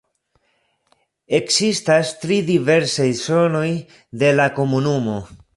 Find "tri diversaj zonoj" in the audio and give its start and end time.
2.23-3.69